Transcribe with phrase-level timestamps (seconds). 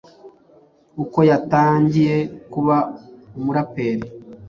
[1.03, 2.15] Uko yatangiye
[2.51, 2.77] kuba
[3.37, 4.05] umuraperi